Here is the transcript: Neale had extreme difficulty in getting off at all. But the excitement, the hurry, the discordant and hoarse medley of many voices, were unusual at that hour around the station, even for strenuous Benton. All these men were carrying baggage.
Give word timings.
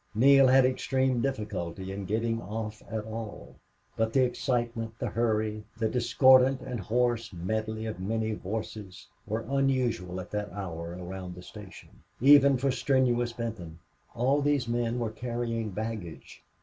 Neale 0.15 0.47
had 0.47 0.65
extreme 0.65 1.21
difficulty 1.21 1.91
in 1.91 2.05
getting 2.05 2.41
off 2.41 2.81
at 2.89 3.05
all. 3.05 3.55
But 3.95 4.13
the 4.13 4.23
excitement, 4.23 4.97
the 4.97 5.09
hurry, 5.11 5.63
the 5.77 5.89
discordant 5.89 6.61
and 6.61 6.79
hoarse 6.79 7.31
medley 7.31 7.85
of 7.85 7.99
many 7.99 8.31
voices, 8.33 9.07
were 9.27 9.45
unusual 9.47 10.19
at 10.19 10.31
that 10.31 10.51
hour 10.53 10.97
around 10.99 11.35
the 11.35 11.43
station, 11.43 12.01
even 12.19 12.57
for 12.57 12.71
strenuous 12.71 13.31
Benton. 13.33 13.77
All 14.15 14.41
these 14.41 14.67
men 14.67 14.97
were 14.97 15.11
carrying 15.11 15.69
baggage. 15.69 16.41